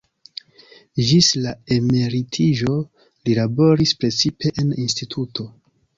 Ĝis 1.09 1.27
la 1.43 1.51
emeritiĝo 1.75 2.73
li 2.81 3.37
laboris 3.41 3.93
precipe 4.03 4.55
en 4.65 4.73
instituto. 4.87 5.51